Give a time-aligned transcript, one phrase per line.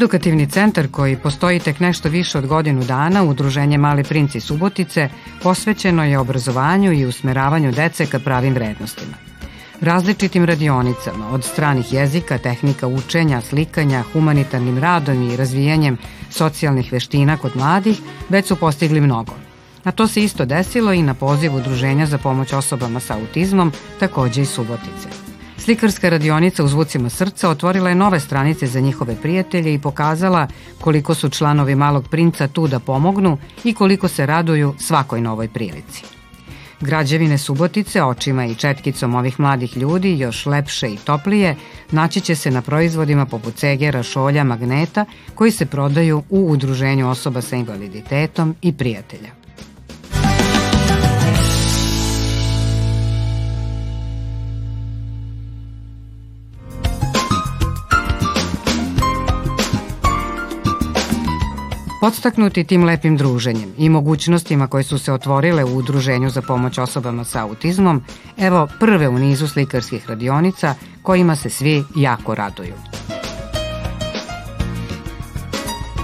[0.00, 5.08] Edukativni centar koji postoji tek nešto više od godinu dana, Udruženje Mali princi Subotice,
[5.42, 9.12] posvećeno je obrazovanju i usmeravanju dece ka pravim vrednostima.
[9.80, 15.98] Različitim radionicama, od stranih jezika, tehnika učenja, slikanja, humanitarnim radom i razvijanjem
[16.30, 19.32] socijalnih veština kod mladih, već su postigli mnogo.
[19.84, 24.42] A to se isto desilo i na poziv Udruženja za pomoć osobama sa autizmom, takođe
[24.42, 25.19] i Subotice.
[25.64, 30.46] Slikarska radionica u zvucima srca otvorila je nove stranice za njihove prijatelje i pokazala
[30.80, 36.04] koliko su članovi Malog princa tu da pomognu i koliko se raduju svakoj novoj prilici.
[36.80, 41.56] Građevine Subotice očima i četkicom ovih mladih ljudi još lepše i toplije
[41.90, 47.40] naći će se na proizvodima poput cegera, šolja, magneta koji se prodaju u udruženju osoba
[47.40, 49.39] sa invaliditetom i prijatelja.
[62.00, 67.24] Podstaknuti tim lepim druženjem i mogućnostima koje su se otvorile u Udruženju za pomoć osobama
[67.24, 68.02] sa autizmom,
[68.38, 72.74] evo prve u nizu slikarskih radionica kojima se svi jako raduju.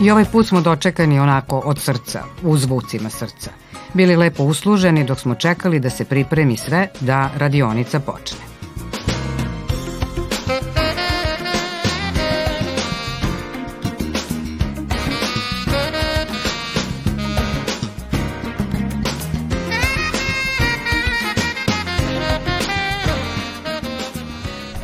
[0.03, 3.51] I ovaj put smo dočekani onako od srca, u zvucima srca.
[3.95, 8.46] Bili lepo usluženi dok smo čekali da se pripremi sve da radionica počne.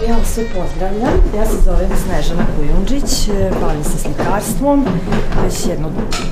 [0.09, 1.13] Ja vas sve pozdravljam.
[1.37, 4.85] Ja se zovem Snežana Kujundžić, e, bavim se slikarstvom
[5.45, 5.89] već jedno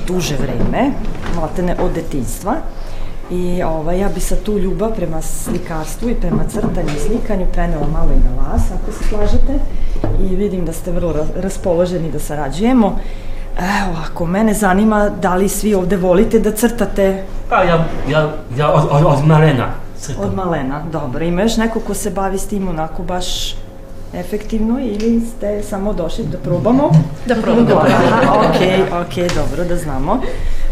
[0.07, 0.91] duže vreme,
[1.35, 2.55] maltene od detinstva.
[3.29, 7.87] I ovaj, ja bi sa tu ljubav prema slikarstvu i prema crtanju i slikanju prenela
[7.87, 9.59] malo i na vas, ako se slažete.
[10.21, 12.99] I vidim da ste vrlo raspoloženi da sarađujemo.
[13.57, 17.23] Evo, ako mene zanima da li svi ovde volite da crtate?
[17.49, 20.23] Pa ja, ja, ja od, od, od malena crtam.
[20.23, 21.23] Od malena, dobro.
[21.25, 23.55] Ima još neko ko se bavi s tim onako baš
[24.13, 26.91] efektivno ili ste samo došli da probamo?
[27.25, 27.67] Da probamo.
[28.21, 30.21] Da ok, ok, dobro, da znamo.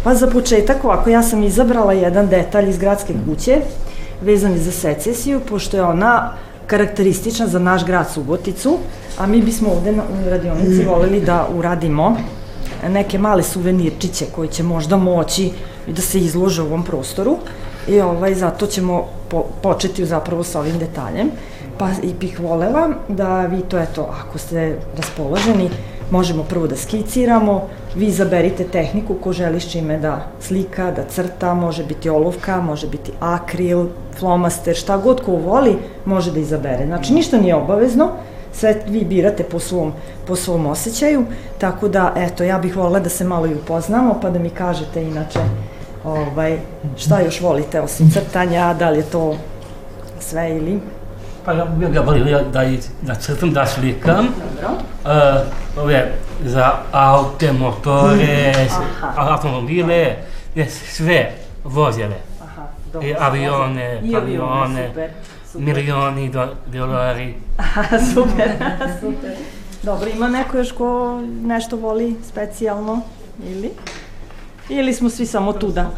[0.04, 3.62] Pa za početak, ovako, ja sam izabrala jedan detalj iz gradske kuće,
[4.22, 6.34] vezan za secesiju, pošto je ona
[6.68, 8.78] karakteristična za naš grad Suboticu,
[9.18, 12.18] a mi bismo ovde na radionici voleli da uradimo
[12.88, 15.52] neke male suvenirčiće koji će možda moći
[15.88, 17.38] da se izlože u ovom prostoru
[17.88, 21.32] i ovaj, zato ćemo po, početi zapravo sa ovim detaljem.
[21.80, 25.70] Pa i bih volela da vi to, eto, ako ste raspoloženi,
[26.12, 31.54] možemo prvo da skiciramo, vi izaberite tehniku ko želi s čime da slika, da crta,
[31.54, 33.86] može biti olovka, može biti akril,
[34.20, 36.86] flomaster, šta god ko voli, može da izabere.
[36.86, 38.10] Znači, ništa nije obavezno,
[38.54, 39.94] sve vi birate po svom,
[40.28, 41.26] po svom osjećaju,
[41.58, 45.04] tako da, eto, ja bih volila da se malo i upoznamo, pa da mi kažete
[45.04, 45.40] inače
[46.04, 46.58] ovaj,
[46.98, 49.36] šta još volite osim crtanja, da li je to
[50.20, 50.99] sve ili?
[51.46, 52.64] Pa ja, ja volim da,
[53.02, 54.28] da, crtam, da slikam.
[54.62, 54.78] Dobro.
[55.78, 56.12] Uh, ove,
[56.46, 58.54] za aute, motore,
[59.16, 60.16] automobile,
[60.68, 61.32] sve
[61.64, 62.16] vozile.
[62.44, 63.08] Aha, dobro.
[63.08, 65.10] I avione, I avione, super,
[65.52, 65.66] super.
[65.66, 67.36] milioni do, dolari.
[67.58, 67.84] Aha,
[68.14, 68.50] super,
[69.02, 69.36] super.
[69.84, 73.02] Dobro, ima neko još ko nešto voli specijalno
[73.44, 73.72] ili?
[74.70, 75.90] Ili smo svi samo tu da,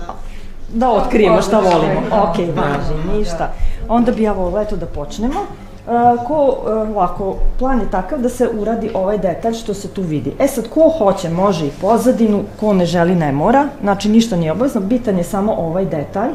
[0.73, 2.01] da otkrijemo šta volimo?
[2.11, 3.51] Ok, važi, ništa.
[3.89, 5.39] Onda bi ja volila eto da počnemo.
[5.87, 10.01] Uh, ko, uh, ovako, plan je takav da se uradi ovaj detalj što se tu
[10.01, 10.33] vidi.
[10.39, 13.67] E sad, ko hoće, može i pozadinu, ko ne želi, ne mora.
[13.81, 16.31] Znači, ništa nije obavezno, bitan je samo ovaj detalj,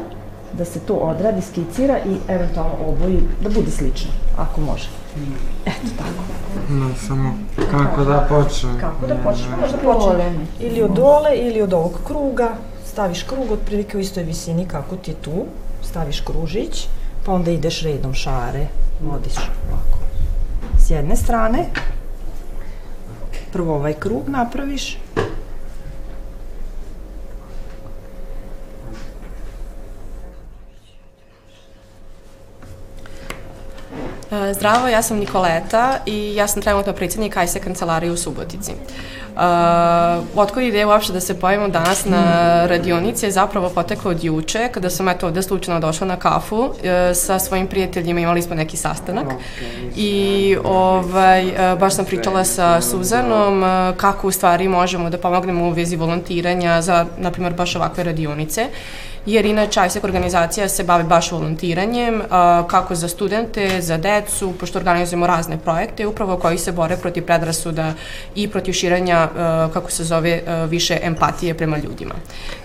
[0.53, 4.89] da se to odradi, skicira i eventualno oboji, da bude slično, ako može.
[5.65, 6.23] Eto tako.
[6.69, 7.33] No, samo
[7.71, 8.69] kako da počne.
[8.81, 12.49] Kako da počne, možda počne ili od dole ili od ovog kruga,
[12.97, 15.45] staviš krug otprilike u istoj visini kako ti tu,
[15.83, 16.87] staviš kružić,
[17.25, 18.67] pa onda ideš redom šare,
[19.01, 19.99] vodiš ovako.
[20.79, 21.65] S jedne strane,
[23.53, 24.97] prvo ovaj krug napraviš,
[34.53, 38.71] zdravo, ja sam Nikoleta i ja sam trenutno predsjednik ISE kancelarije u Subotici.
[38.71, 39.43] Uh,
[40.35, 44.89] otkod ideja uopšte da se pojavimo danas na radionici je zapravo potekao od juče, kada
[44.89, 46.71] sam eto ovde slučajno došla na kafu uh,
[47.13, 49.27] sa svojim prijateljima, imali smo neki sastanak.
[49.95, 55.65] I ovaj, uh, baš sam pričala sa Suzanom uh, kako u stvari možemo da pomognemo
[55.65, 58.67] u vezi volontiranja za, na primjer, baš ovakve radionice
[59.27, 62.21] jer inače ISEC organizacija se bavi baš volontiranjem,
[62.67, 67.93] kako za studente, za decu, pošto organizujemo razne projekte, upravo koji se bore protiv predrasuda
[68.35, 69.27] i protiv širanja,
[69.73, 72.15] kako se zove, više empatije prema ljudima.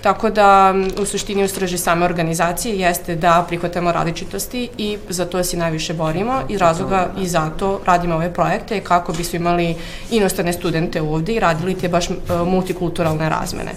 [0.02, 5.56] Tako da, u suštini, ustraži same organizacije jeste da prihvatamo različitosti i za to se
[5.56, 9.76] najviše borimo i razloga i zato radimo ove projekte kako bismo imali
[10.10, 12.08] inostrane studente ovde i radili te baš
[12.46, 13.72] multikulturalne razmene.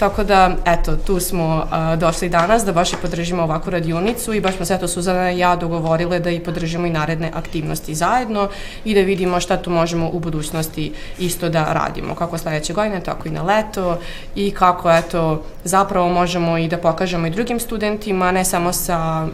[0.00, 4.40] Tako da, eto, tu smo uh, došli danas da baš i podržimo ovakvu radionicu i
[4.40, 8.48] baš smo se to Suzana i ja dogovorile da i podržimo i naredne aktivnosti zajedno
[8.84, 13.28] i da vidimo šta tu možemo u budućnosti isto da radimo, kako sledeće godine, tako
[13.28, 13.98] i na leto
[14.34, 19.26] i kako, eto, zapravo možemo i da pokažemo i drugim studentima, ne samo sa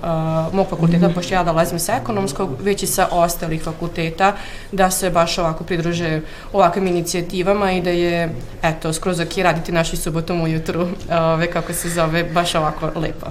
[0.48, 4.32] uh, mog fakulteta, pošto ja dolazim sa ekonomskog, već i sa ostalih fakulteta,
[4.72, 6.20] da se baš ovako pridruže
[6.52, 11.88] ovakvim inicijativama i da je, eto, skroz ok raditi naši subotom ujutru, ove, kako se
[11.88, 13.26] zove, baš ovako lepo.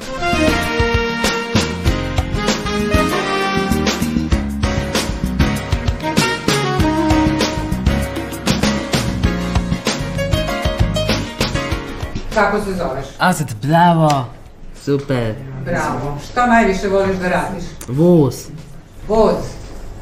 [12.36, 13.06] Kako se zoveš?
[13.20, 14.26] Azad, bravo.
[14.84, 15.36] Super.
[15.66, 16.18] Bravo.
[16.32, 17.64] Šta najviše voliš da radiš?
[17.88, 18.36] Voz.
[19.08, 19.36] Voz.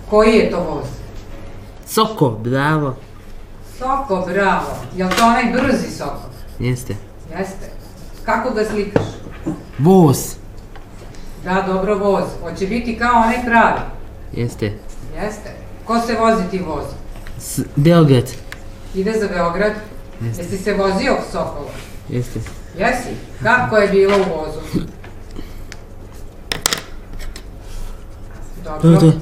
[0.09, 0.85] Koji je to voz?
[1.87, 2.95] Soko, bravo.
[3.77, 4.77] Soko, bravo.
[4.95, 6.21] Jel to onaj brzi soko?
[6.59, 6.95] Jeste.
[7.37, 7.71] Jeste.
[8.25, 9.03] Kako ga slikaš?
[9.79, 10.17] Voz.
[11.43, 12.23] Da, dobro voz.
[12.41, 13.79] Hoće biti kao onaj pravi.
[14.33, 14.73] Jeste.
[15.23, 15.51] Jeste.
[15.85, 16.85] Ko se vozi ti voz?
[17.39, 18.29] S Beograd.
[18.95, 19.71] Ide za Beograd?
[20.21, 20.43] Jeste.
[20.43, 21.71] Jesi se vozio Sokola?
[22.09, 22.39] Jeste.
[22.77, 23.09] Jesi?
[23.43, 24.59] Kako je bilo u vozu?
[28.63, 28.99] Dobro.
[28.99, 29.13] To, to.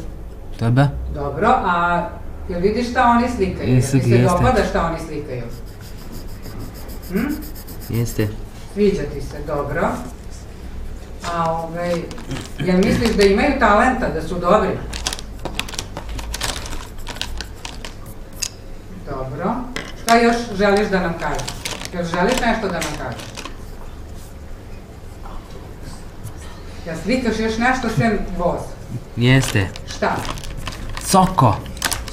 [0.60, 0.88] Dobro.
[1.14, 2.10] Dobro, a
[2.50, 3.76] jel vidiš šta oni slikaju?
[3.76, 4.34] Jesu, Jel ti se jeste.
[4.38, 5.44] dopada šta oni slikaju?
[7.10, 7.28] Hm?
[7.90, 8.28] Jeste.
[8.74, 9.88] Sviđa ti se, dobro.
[11.34, 11.94] A ovaj,
[12.60, 14.70] jel misliš da imaju talenta, da su dobri?
[19.10, 19.56] Dobro.
[20.04, 21.61] Šta još želiš da nam kažeš?
[21.94, 23.22] Jel želiš nešto da nam kažeš?
[26.86, 28.60] Jel slikaš još nešto sem voz?
[29.16, 29.68] Jeste.
[29.96, 30.16] Šta?
[31.06, 31.56] Soko.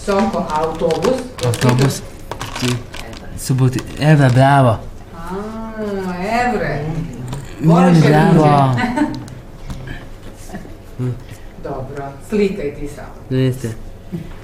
[0.05, 1.21] Sonko, autobus?
[1.45, 2.03] Autobus.
[3.39, 3.81] Suboti.
[4.01, 4.79] Evo, bravo.
[5.17, 5.35] A,
[6.49, 6.85] evre.
[7.65, 8.75] Voliš Mm, bravo.
[11.65, 13.41] Dobro, slikaj ti samo.
[13.41, 13.69] Jeste.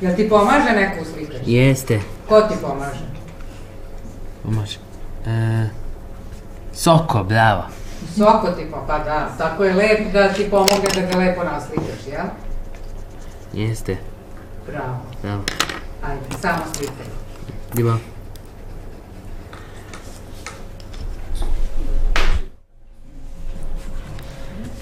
[0.01, 1.41] Jel ti pomaže neko u slikanju?
[1.47, 2.01] Jeste.
[2.29, 3.01] Ko ti pomaže?
[4.43, 4.79] Pomoći.
[5.27, 5.69] E,
[6.73, 7.63] soko, bravo.
[8.17, 12.07] Soko ti pa, pa da, tako je lep da ti pomogne da ga lepo naslikaš,
[12.07, 12.27] jel?
[13.53, 13.97] Jeste.
[14.67, 15.01] Bravo.
[15.23, 15.43] Bravo.
[16.03, 17.07] Ajde, samo slikaj.
[17.75, 18.14] Ljubav.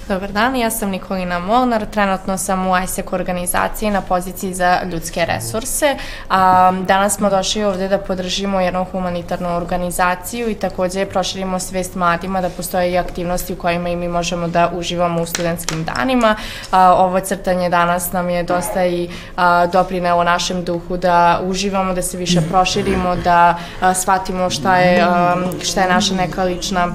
[0.08, 5.24] Dobar dan, ja sam Nikolina Molnar, trenutno sam u ISEC organizaciji na poziciji za ljudske
[5.24, 5.96] resurse.
[6.30, 12.40] A, danas smo došli ovde da podržimo jednu humanitarnu organizaciju i takođe proširimo svest mladima
[12.40, 16.36] da postoje i aktivnosti u kojima i mi možemo da uživamo u studentskim danima.
[16.70, 22.02] A, ovo crtanje danas nam je dosta i a, doprinelo našem duhu da uživamo, da
[22.02, 26.88] se više proširimo, da a, shvatimo šta je, a, šta je naša neka lična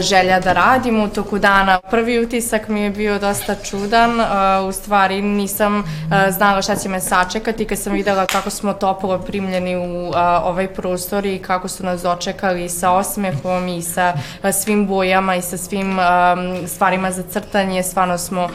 [0.00, 1.80] želja da radim u toku dana.
[1.90, 4.10] Prvi utisak mi je bio dosta čudan,
[4.68, 5.84] u stvari nisam
[6.30, 10.12] znala šta će me sačekati kad sam videla kako smo toplo primljeni u
[10.42, 14.14] ovaj prostor i kako su nas dočekali sa osmehom i sa
[14.52, 15.98] svim bojama i sa svim
[16.66, 17.82] stvarima za crtanje.
[17.82, 18.48] Stvarno smo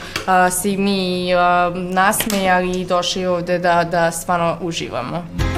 [0.62, 1.30] se i mi
[1.76, 5.49] nasmejali i došli ovde da, da stvarno uživamo.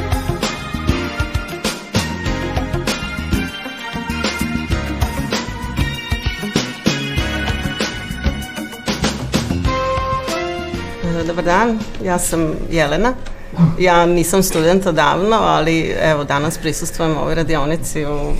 [11.27, 13.13] Dobar dan, ja sam Jelena.
[13.79, 18.33] Ja nisam student odavno, ali evo danas prisustvujem ovoj radionici u,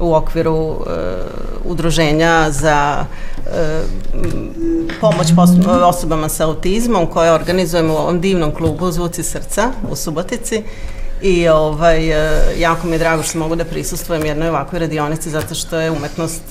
[0.00, 0.86] u okviru uh,
[1.64, 3.04] udruženja za
[3.36, 3.52] uh,
[5.00, 5.26] pomoć
[5.88, 10.62] osobama sa autizmom koje organizujemo u ovom divnom klubu Zvuci srca u Subotici.
[11.22, 12.08] I ovaj,
[12.58, 16.42] jako mi je drago što mogu da prisustvujem jednoj ovakvoj radionici zato što je umetnost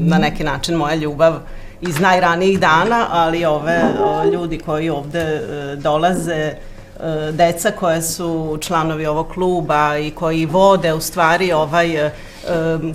[0.00, 1.38] na neki način moja ljubav
[1.80, 3.82] iz najranijih dana, ali ove
[4.32, 6.56] ljudi koji ovde e, dolaze, e,
[7.32, 12.10] deca koje su članovi ovog kluba i koji vode u stvari ovaj e,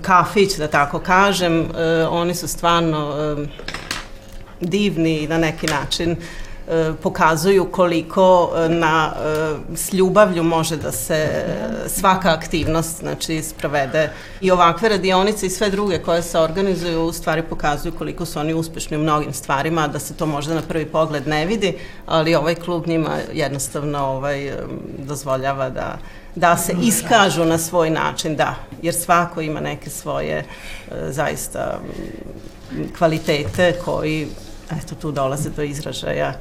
[0.02, 1.70] kafić, da tako kažem,
[2.10, 3.14] oni su stvarno
[4.60, 6.16] divni na neki način
[7.04, 11.46] pokazuju koliko e, na, e, s ljubavlju može da se e,
[11.88, 14.10] svaka aktivnost znači, sprovede.
[14.42, 18.54] I ovakve radionice i sve druge koje se organizuju u stvari pokazuju koliko su oni
[18.54, 22.56] uspešni u mnogim stvarima, da se to možda na prvi pogled ne vidi, ali ovaj
[22.56, 24.58] klub njima jednostavno ovaj, e,
[24.98, 25.98] dozvoljava da
[26.36, 30.46] da se iskažu na svoj način, da, jer svako ima neke svoje e,
[31.10, 31.80] zaista
[32.98, 34.28] kvalitete koji,
[34.72, 36.34] eto, tu dolaze do izražaja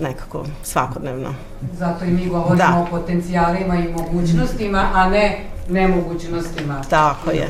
[0.00, 1.34] nekako svakodnevno.
[1.78, 2.86] Zato i mi govorimo Da.
[2.86, 5.38] o potencijalima i mogućnostima, a ne
[5.68, 6.82] nemogućnostima.
[6.90, 7.48] Tako je,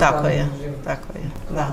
[0.00, 0.48] tako je,
[0.84, 1.66] tako je, da.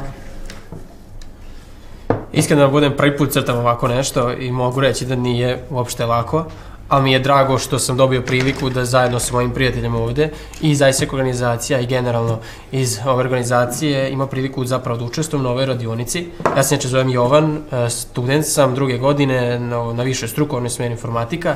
[2.32, 6.46] Iskreno da budem prvi put crtam ovako nešto i mogu reći da nije uopšte lako,
[6.94, 10.30] ali mi je drago što sam dobio priliku da zajedno sa mojim prijateljima ovde
[10.62, 12.40] i iz ISEC organizacija i generalno
[12.72, 16.28] iz ove organizacije ima priliku zapravo da učestvujem na ovoj radionici.
[16.58, 20.92] Ja se neče zovem Jovan, e, student sam druge godine na, na višoj strukovnoj smjeri
[20.94, 21.56] informatika.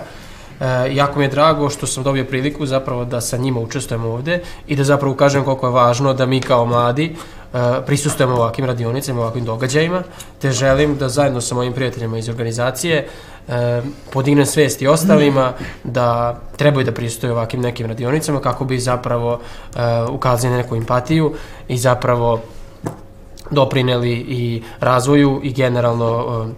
[0.59, 4.41] E, jako mi je drago što sam dobio priliku zapravo da sa njima učestvujem ovde
[4.67, 7.15] i da zapravo ukažem koliko je važno da mi kao mladi
[7.85, 10.03] prisustujemo ovakvim radionicama, ovakvim događajima,
[10.41, 13.07] te želim da zajedno sa mojim prijateljima iz organizacije
[13.47, 13.81] e,
[14.13, 19.79] podignem svest i ostalima da trebaju da prisustuju ovakvim nekim radionicama kako bi zapravo e,
[20.11, 21.33] ukazali na neku empatiju
[21.67, 22.41] i zapravo
[23.51, 26.53] doprineli i razvoju i generalno e,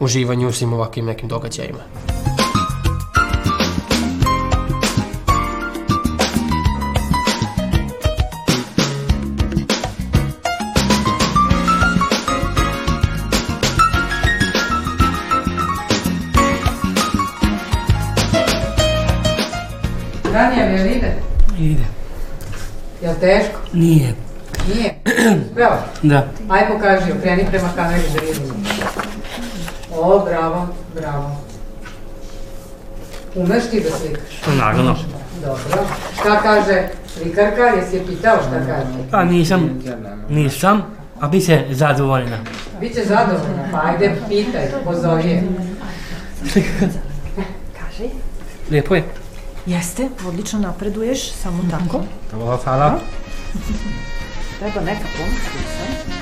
[0.00, 2.19] uživanju u svim ovakvim nekim događajima.
[20.32, 21.12] Danija, jel ide?
[21.58, 21.84] Ide.
[23.02, 23.58] Jel teško?
[23.72, 24.14] Nije.
[24.74, 24.94] Nije?
[25.52, 25.76] Spravo.
[26.02, 26.26] Da.
[26.48, 28.54] Aj pokaži, okreni prema kameri da vidimo.
[29.96, 31.36] O, bravo, bravo.
[33.34, 34.40] Umeš ti da slikaš?
[34.44, 34.96] To naravno.
[35.44, 35.84] Dobro.
[36.20, 37.62] Šta kaže slikarka?
[37.62, 39.10] Jesi je pitao šta kaže?
[39.10, 39.82] Pa nisam,
[40.28, 40.82] nisam,
[41.20, 42.36] a bi se zadovoljna.
[42.80, 45.42] Biće zadovoljna, pa ajde pitaj, pozovi je.
[47.78, 48.10] Kaži.
[48.70, 49.04] Lijepo je.
[49.70, 52.02] Jeste, odlično napreduješ, samo tako.
[52.30, 52.98] Dobro, hvala.
[54.58, 55.40] Treba neka pomoć.
[56.10, 56.19] tu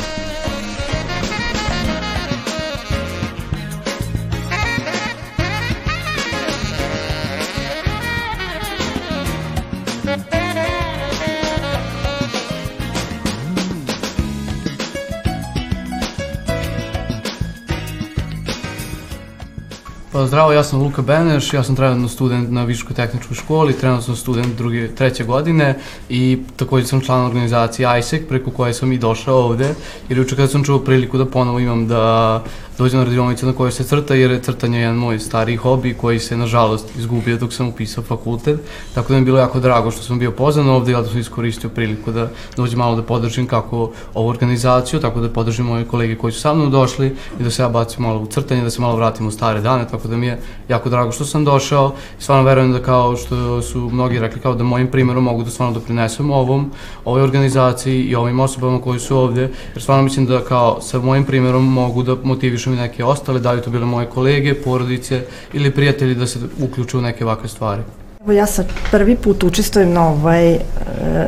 [20.18, 24.02] Pa zdravo, ja sam Luka Beneš, ja sam trenutno student na Viškoj tehničkoj školi, trenutno
[24.02, 28.98] sam student druge, treće godine i također sam član organizacije ISEC preko koje sam i
[28.98, 29.74] došao ovde,
[30.08, 32.42] jer juče kada sam čuo priliku da ponovo imam da
[32.78, 36.18] dođem na radionicu na kojoj se crta, jer je crtanje jedan moj stari hobi koji
[36.18, 38.60] se nažalost izgubio dok sam upisao fakultet,
[38.94, 41.18] tako da mi je bilo jako drago što sam bio pozvan ovde ja da sam
[41.18, 46.16] iskoristio priliku da dođem malo da podržim kako ovu organizaciju, tako da podržim moje kolege
[46.16, 48.80] koji su sa mnom došli i da se ja bacim malo u crtanje, da se
[48.80, 50.38] malo vratim u stare dane, tako da mi je
[50.68, 54.54] jako drago što sam došao i stvarno verujem da kao što su mnogi rekli kao
[54.54, 56.70] da mojim primjerom mogu da stvarno doprinesem ovom,
[57.04, 59.40] ovoj organizaciji i ovim osobama koji su ovde,
[59.74, 63.52] jer stvarno mislim da kao sa mojim primjerom mogu da motivišem i neke ostale, da
[63.52, 65.22] li to bile moje kolege, porodice
[65.52, 67.82] ili prijatelji da se uključe u neke ovakve stvari.
[68.20, 70.58] Evo ja sad prvi put učestvujem na, ovaj,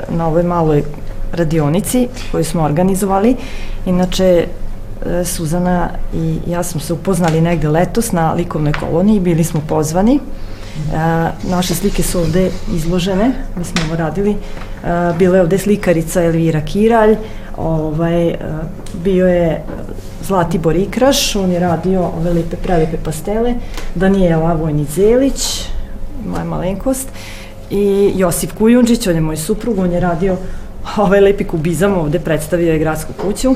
[0.09, 0.83] na ovoj maloj
[1.33, 3.37] radionici koju smo organizovali.
[3.87, 4.47] Inače,
[5.25, 10.21] Suzana i ja smo se upoznali negde letos na likovnoj koloniji, bili smo pozvani.
[10.76, 14.30] E, naše slike su ovde izložene, mi smo ovo radili.
[14.30, 14.37] E,
[15.19, 17.16] bila je ovde slikarica Elvira Kiralj,
[17.57, 18.38] ovaj, e,
[19.04, 19.64] bio je
[20.23, 23.54] Zlatibor Ikraš, on je radio ove lepe, prelepe pastele,
[23.95, 25.69] Danijela Vojnić-Zelić,
[26.26, 27.09] moja malenkost,
[27.71, 30.37] i Josip Kujundžić, on je moj suprug, on je radio
[30.97, 33.54] ovaj lepi kubizam, ovde predstavio je gradsku kuću.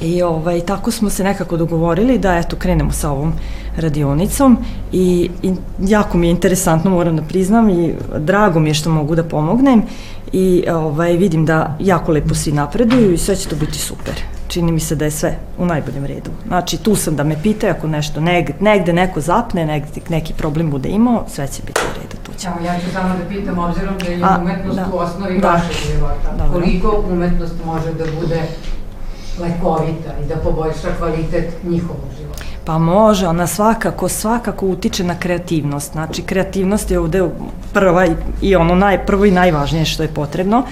[0.00, 3.32] I ovaj, tako smo se nekako dogovorili da eto krenemo sa ovom
[3.76, 4.58] radionicom
[4.92, 9.14] i, i jako mi je interesantno moram da priznam i drago mi je što mogu
[9.14, 9.82] da pomognem
[10.32, 14.14] i ovaj, vidim da jako lepo svi napreduju i sve će to biti super.
[14.48, 16.30] Čini mi se da je sve u najboljem redu.
[16.46, 20.70] Znači tu sam da me pitaju ako nešto negde, negde neko zapne, negde neki problem
[20.70, 22.16] bude imao, sve će biti u redu.
[22.22, 22.48] Tu će.
[22.48, 24.86] Evo, ja ću samo da pitam, obzirom da je A, umetnost da.
[24.94, 25.48] u osnovi Da.
[25.50, 26.52] vašeg života, Dobro.
[26.60, 28.40] koliko umetnost može da bude
[29.38, 32.44] lekovita i da poboljša kvalitet njihovog života?
[32.64, 35.92] Pa može, ona svakako, svakako utiče na kreativnost.
[35.92, 37.28] Znači, kreativnost je ovde
[37.72, 38.10] prva i,
[38.42, 40.62] i ono naj, prvo i najvažnije što je potrebno.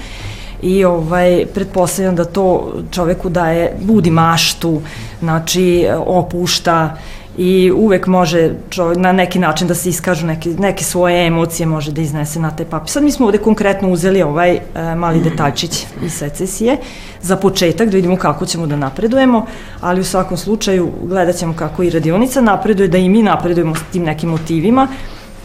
[0.63, 4.81] I ovaj, pretpostavljam da to čoveku daje, budi maštu,
[5.21, 6.97] znači opušta
[7.39, 11.93] i uvek može čovjek na neki način da se iskažu neke, neke svoje emocije, može
[11.93, 12.91] da iznese na taj papir.
[12.91, 14.61] Sad mi smo ovde konkretno uzeli ovaj e,
[14.95, 16.77] mali detaljčić iz secesije
[17.23, 19.47] za početak, da vidimo kako ćemo da napredujemo,
[19.81, 23.83] ali u svakom slučaju gledat ćemo kako i radionica napreduje, da i mi napredujemo s
[23.93, 24.89] tim nekim motivima,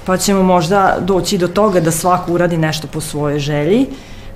[0.06, 3.86] pa ćemo možda doći do toga da svako uradi nešto po svojoj želji,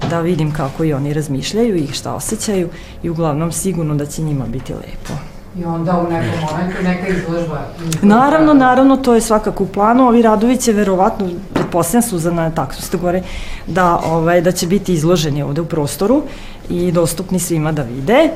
[0.10, 2.70] da vidim kako i oni razmišljaju i šta osjećaju
[3.04, 5.37] i uglavnom sigurno da će njima biti lepo.
[5.60, 7.60] I onda u nekom momentu neka izložba.
[8.02, 10.08] Naravno, naravno, to je svakako u planu.
[10.08, 13.24] Ovi radovi će verovatno, pretpostavljam Suzana, tako ste gore,
[13.68, 16.24] da, ovaj, da će biti izloženi ovde u prostoru
[16.70, 18.30] i dostupni svima da vide.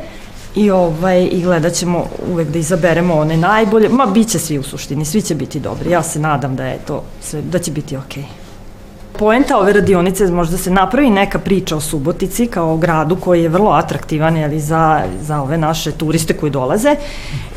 [0.55, 4.63] I, ovaj, I gledat ćemo uvek da izaberemo one najbolje, ma bit će svi u
[4.63, 5.91] suštini, svi će biti dobri.
[5.91, 8.23] Ja se nadam da je to sve, da će biti okej.
[8.23, 8.40] Okay
[9.19, 13.49] poenta ove radionice možda se napravi neka priča o Subotici kao o gradu koji je
[13.49, 16.95] vrlo atraktivan jeli, za, za ove naše turiste koji dolaze.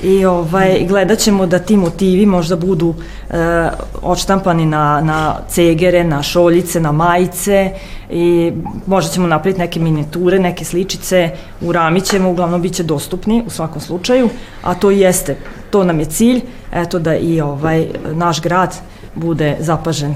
[0.03, 2.95] I ovaj, gledat ćemo da ti motivi možda budu
[3.31, 3.69] e,
[4.03, 7.71] odštampani na, na cegere, na šoljice, na majice
[8.11, 8.53] i
[8.87, 11.31] možda ćemo napraviti neke miniature, neke sličice,
[11.61, 14.29] uramit ćemo, uglavnom bit će dostupni u svakom slučaju,
[14.63, 15.37] a to jeste,
[15.71, 16.41] to nam je cilj,
[16.73, 18.75] eto da i ovaj naš grad
[19.15, 20.15] bude zapažen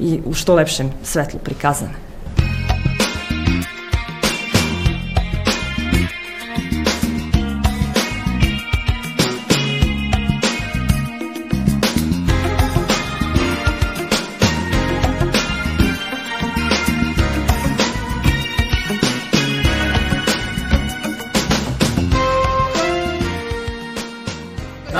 [0.00, 2.09] i u što lepšem svetlu prikazane.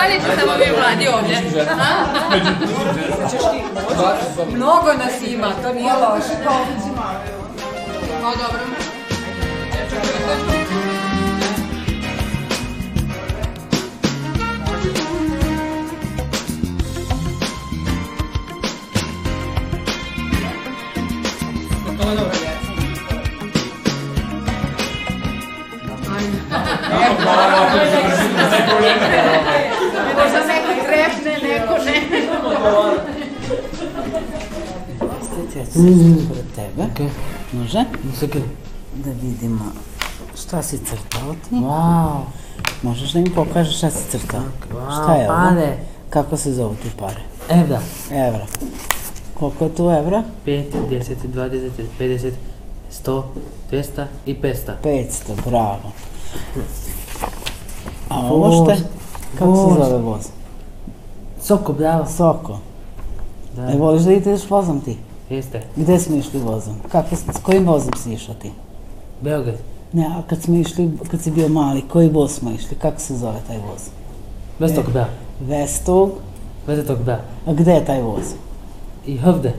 [0.00, 1.36] Stanite samo vi mladi ovdje.
[4.54, 6.34] Mnogo nas ima, to nije loše.
[8.24, 8.60] O, dobro.
[30.16, 32.49] Možda neko trepne, neko ne.
[35.74, 36.28] Mm.
[36.28, 37.10] Pored tebe.
[37.52, 37.84] Može?
[38.94, 39.64] Da vidimo
[40.42, 41.54] šta si crtao ti.
[41.54, 42.20] Wow.
[42.82, 44.40] Možeš da mi pokažeš šta si crtao?
[44.72, 45.36] Wow, šta je ovo?
[45.38, 45.76] pare.
[46.10, 47.20] Kako se zovu ti pare?
[47.48, 47.80] Evra.
[48.10, 48.46] Evra.
[49.38, 50.22] Koliko je tu evra?
[50.46, 51.70] 5, 10, 20,
[52.00, 52.32] 50,
[53.04, 53.22] 100,
[53.72, 54.72] 200 i 500.
[54.84, 55.08] 500,
[55.46, 55.92] bravo.
[58.08, 58.78] A ovo šta je?
[59.38, 60.39] Kako se zove voz?
[61.50, 62.06] Soko, bravo.
[62.06, 62.58] Soko.
[63.56, 63.62] Da.
[63.72, 64.96] E, voliš da ideš vozom ti?
[65.30, 65.62] Jeste.
[65.76, 66.74] Gde smo išli vozom?
[66.92, 68.50] Kako, s kojim vozom si išao ti?
[69.20, 69.56] Beograd.
[69.92, 72.76] Ne, a kad smo išli, kad si bio mali, koji voz smo išli?
[72.76, 73.88] Kako se zove taj voz?
[74.58, 75.08] Vestok, bravo.
[75.40, 76.10] Vestog.
[76.66, 77.22] Vestok, bravo.
[77.46, 78.34] A gde je taj voz?
[79.06, 79.52] I Hovde.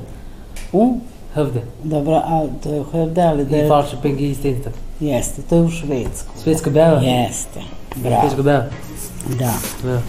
[0.73, 0.97] U?
[1.36, 1.62] Hovde.
[1.84, 3.69] Dobro, a to je u ali da I je...
[3.69, 4.75] Falköping i Stenstorp.
[4.99, 6.32] Jeste, to je u Švedsku.
[6.43, 7.01] Svetsko, bravo.
[7.01, 7.60] Jeste,
[7.95, 8.21] bravo.
[8.21, 8.63] Svetsko, bravo.
[9.39, 9.54] Da.
[9.84, 10.01] Bravo.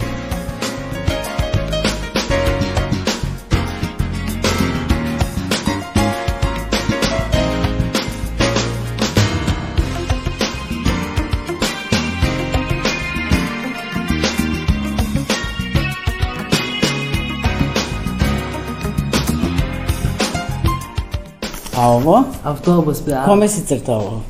[22.07, 22.23] Ovo?
[22.43, 23.25] Autobus, bravo.
[23.25, 24.21] Kome si crtao ovo?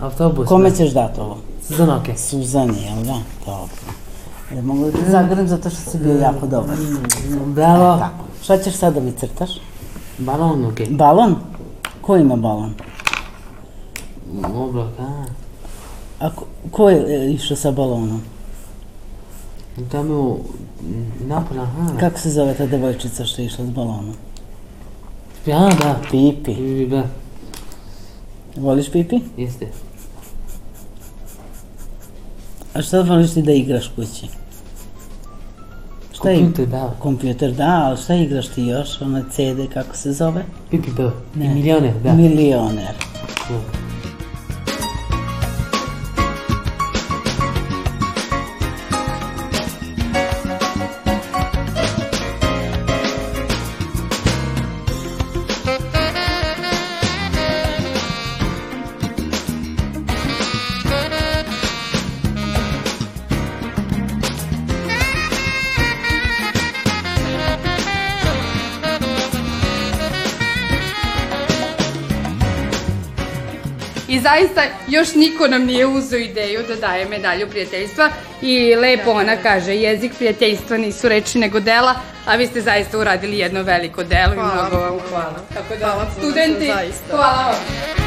[0.00, 0.48] Autobus.
[0.48, 1.38] Kome ćeš dati ovo?
[1.68, 2.16] Suzanoke.
[2.16, 3.18] Suzani, jel da?
[3.46, 3.76] Dobro.
[4.54, 6.76] Ne mogu da te zagrlim zato što si bio jako dobar.
[7.46, 7.96] Bravo.
[7.96, 8.24] E, tako.
[8.42, 9.50] Šta ćeš sad da mi crtaš?
[10.18, 10.86] Balon, okej.
[10.90, 11.36] Balon?
[12.00, 12.74] Ko ima balon?
[14.54, 15.24] Oblak, a.
[16.20, 18.22] A ko, ko je e, išao sa balonom?
[19.92, 20.38] Tamo
[21.26, 21.88] napolja, aha.
[22.00, 24.14] Kako se zove ta devojčica što je išla s balonom?
[25.46, 25.96] Ja, da.
[26.02, 26.44] Pipi.
[26.46, 27.02] Pipi, da.
[28.56, 29.20] Voliš Pipi?
[29.36, 29.66] Jeste.
[32.74, 34.26] A šta voliš ti da igraš kući?
[36.12, 36.94] Šta ig- Kompjuter, da.
[36.98, 39.00] Kompjuter, da, ali šta igraš ti još?
[39.00, 40.44] Ona CD, kako se zove?
[40.70, 41.12] Pipi, da.
[41.36, 41.54] I Ne.
[41.54, 42.12] milioner, da.
[42.12, 42.94] Milioner.
[43.48, 43.85] Da.
[74.28, 78.10] Zaista još niko nam nije uzeo ideju da daje medalju prijateljstva
[78.42, 81.94] i lepo ona kaže jezik prijateljstva nisu reči nego dela,
[82.26, 85.40] a vi ste zaista uradili jedno veliko delo i mnogo vam hvala.
[85.54, 86.72] Tako da, Hvala studenti,
[87.10, 88.05] hvala vam.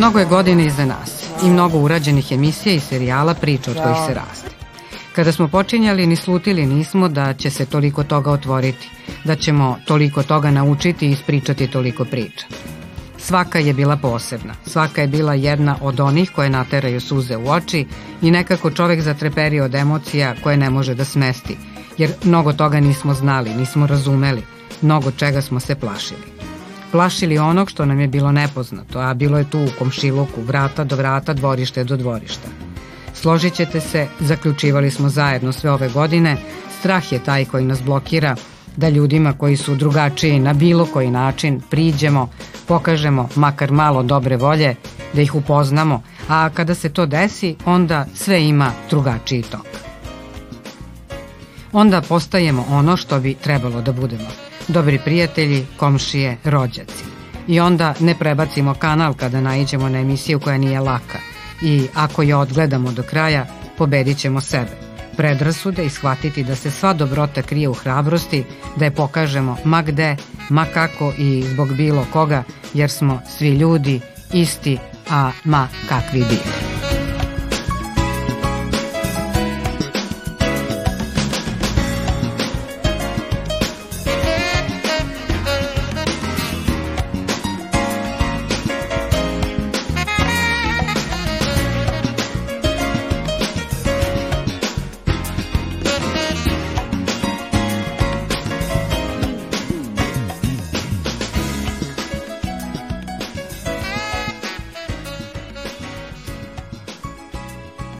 [0.00, 4.14] Mnogo je godina iza nas i mnogo urađenih emisija i serijala priča od kojih se
[4.14, 4.50] raste.
[5.12, 8.88] Kada smo počinjali, ni slutili nismo da će se toliko toga otvoriti,
[9.24, 12.46] da ćemo toliko toga naučiti i ispričati toliko priča.
[13.18, 17.86] Svaka je bila posebna, svaka je bila jedna od onih koje nateraju suze u oči
[18.22, 21.56] i nekako čovek zatreperi od emocija koje ne može da smesti,
[21.98, 24.42] jer mnogo toga nismo znali, nismo razumeli,
[24.82, 26.29] mnogo čega smo se plašili
[26.92, 30.96] plašili onog što nam je bilo nepoznato, a bilo je tu u komšiluku, vrata do
[30.96, 32.48] vrata, dvorište do dvorišta.
[33.14, 36.36] Složit ćete se, zaključivali smo zajedno sve ove godine,
[36.80, 38.36] strah je taj koji nas blokira,
[38.76, 42.28] da ljudima koji su drugačiji na bilo koji način priđemo,
[42.66, 44.74] pokažemo makar malo dobre volje,
[45.12, 49.66] da ih upoznamo, a kada se to desi, onda sve ima drugačiji tok.
[51.72, 54.28] Onda postajemo ono što bi trebalo da budemo–
[54.68, 57.04] dobri prijatelji, komšije, rođaci.
[57.48, 61.18] I onda ne prebacimo kanal kada naiđemo na emisiju koja nije laka
[61.62, 63.46] i ako je odgledamo do kraja,
[63.78, 64.70] pobedit ćemo sebe.
[65.16, 68.44] Predrasude i shvatiti da se sva dobrota krije u hrabrosti,
[68.76, 70.16] da je pokažemo ma gde,
[70.48, 72.42] ma kako i zbog bilo koga,
[72.74, 74.00] jer smo svi ljudi
[74.32, 74.78] isti,
[75.10, 76.69] a ma kakvi bili.